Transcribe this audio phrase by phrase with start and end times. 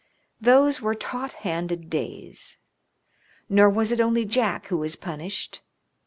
[0.41, 2.57] Those were taut handed days.
[3.47, 5.61] Nor was it only Jack who was punished.